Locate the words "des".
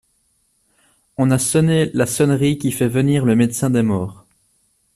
3.69-3.83